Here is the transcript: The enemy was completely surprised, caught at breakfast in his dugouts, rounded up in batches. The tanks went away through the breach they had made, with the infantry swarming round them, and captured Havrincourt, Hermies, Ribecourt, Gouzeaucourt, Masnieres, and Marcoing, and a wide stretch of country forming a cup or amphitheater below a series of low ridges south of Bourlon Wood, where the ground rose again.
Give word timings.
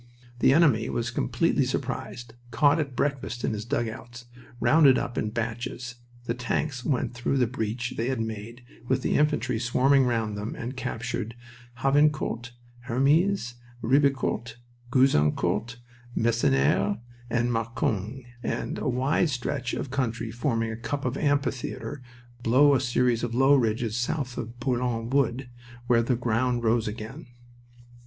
The 0.39 0.51
enemy 0.51 0.89
was 0.89 1.11
completely 1.11 1.63
surprised, 1.63 2.33
caught 2.49 2.79
at 2.79 2.95
breakfast 2.95 3.43
in 3.43 3.53
his 3.53 3.65
dugouts, 3.65 4.25
rounded 4.59 4.97
up 4.97 5.15
in 5.15 5.29
batches. 5.29 5.93
The 6.25 6.33
tanks 6.33 6.83
went 6.83 7.11
away 7.11 7.13
through 7.13 7.37
the 7.37 7.45
breach 7.45 7.93
they 7.95 8.07
had 8.09 8.19
made, 8.19 8.63
with 8.87 9.03
the 9.03 9.13
infantry 9.15 9.59
swarming 9.59 10.05
round 10.05 10.35
them, 10.35 10.55
and 10.55 10.75
captured 10.75 11.35
Havrincourt, 11.83 12.49
Hermies, 12.87 13.53
Ribecourt, 13.83 14.55
Gouzeaucourt, 14.91 15.75
Masnieres, 16.17 16.97
and 17.29 17.51
Marcoing, 17.51 18.25
and 18.41 18.79
a 18.79 18.89
wide 18.89 19.29
stretch 19.29 19.75
of 19.75 19.91
country 19.91 20.31
forming 20.31 20.71
a 20.71 20.75
cup 20.77 21.05
or 21.05 21.19
amphitheater 21.19 22.01
below 22.41 22.73
a 22.73 22.79
series 22.81 23.23
of 23.23 23.35
low 23.35 23.53
ridges 23.53 23.95
south 23.97 24.35
of 24.39 24.59
Bourlon 24.59 25.11
Wood, 25.11 25.51
where 25.85 26.01
the 26.01 26.15
ground 26.15 26.63
rose 26.63 26.87
again. 26.87 27.27